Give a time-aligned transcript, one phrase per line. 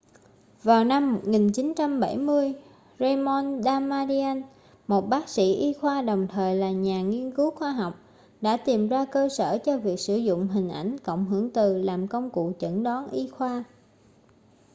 [0.63, 2.53] vào năm 1970
[2.99, 4.43] raymond damadian
[4.87, 7.93] một bác sĩ y khoa đồng thời là nhà nghiên cứu khoa học
[8.41, 12.07] đã tìm ra cơ sở cho việc sử dụng hình ảnh cộng hưởng từ làm
[12.07, 13.63] công cụ chẩn đoán y khoa